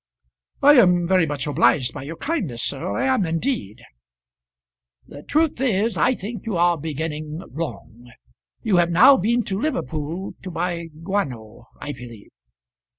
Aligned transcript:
"I 0.63 0.77
am 0.79 1.07
very 1.07 1.27
much 1.27 1.45
obliged 1.45 1.93
by 1.93 2.01
your 2.01 2.15
kindness, 2.15 2.63
sir; 2.63 2.97
I 2.97 3.05
am 3.05 3.23
indeed." 3.23 3.83
"The 5.05 5.21
truth 5.21 5.61
is, 5.61 5.95
I 5.95 6.15
think 6.15 6.47
you 6.47 6.57
are 6.57 6.75
beginning 6.75 7.43
wrong. 7.51 8.11
You 8.63 8.77
have 8.77 8.89
now 8.89 9.15
been 9.15 9.43
to 9.43 9.59
Liverpool, 9.61 10.33
to 10.41 10.49
buy 10.49 10.87
guano, 11.03 11.67
I 11.79 11.91
believe." 11.91 12.31